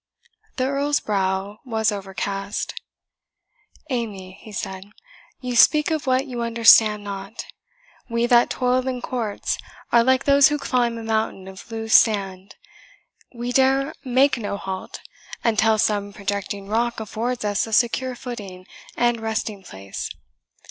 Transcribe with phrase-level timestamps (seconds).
[0.57, 2.73] The Earl's brow was overcast.
[3.91, 4.85] "Amy," he said,
[5.41, 7.45] "you speak of what you understand not.
[8.09, 9.59] We that toil in courts
[9.91, 12.55] are like those who climb a mountain of loose sand
[13.35, 15.01] we dare make no halt
[15.43, 18.65] until some projecting rock affords us a secure footing
[18.97, 20.09] and resting place.